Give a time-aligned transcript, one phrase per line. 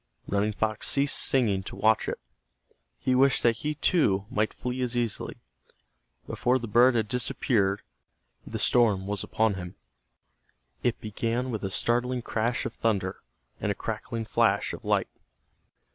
[0.27, 2.19] Running Fox ceased singing to watch it.
[2.97, 5.37] He wished that he, too, might flee as easily.
[6.25, 7.83] Before the bird had disappeared,
[8.43, 9.75] the storm was upon him.
[10.81, 13.21] It began with a startling crash of thunder,
[13.59, 15.07] and a crackling flash of light.